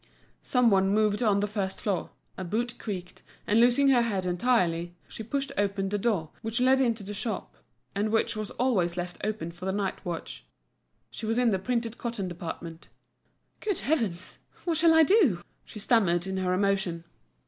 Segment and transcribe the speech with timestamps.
[0.41, 4.95] Some one moved on the first floor, a boot creaked, and losing her head entirely,
[5.07, 7.55] she pushed open a door which led into the shop,
[7.93, 10.43] and which was always left open for the night watch.
[11.11, 12.87] She was in the printed cotton department.
[13.59, 14.39] "Good heavens!
[14.65, 17.03] what shall I do?" she stammered, in her emotion.